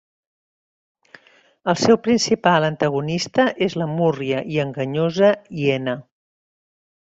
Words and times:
El 1.73 1.77
seu 1.81 1.99
principal 2.07 2.65
antagonista 2.71 3.47
és 3.67 3.77
la 3.83 3.89
múrria 3.93 4.41
i 4.57 4.61
enganyosa 4.67 5.33
hiena. 5.61 5.97